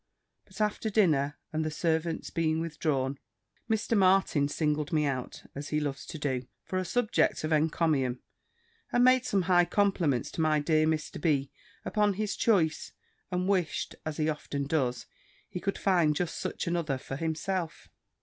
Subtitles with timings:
[0.45, 3.19] But after dinner, and the servants being withdrawn,
[3.69, 3.95] Mr.
[3.95, 8.19] Martin singled me out, as he loves to do, for a subject of encomium,
[8.91, 11.21] and made some high compliments to my dear Mr.
[11.21, 11.51] B.
[11.85, 12.93] upon his choice;
[13.29, 15.05] and wished (as he often does),
[15.47, 17.87] he could find just such another for himself.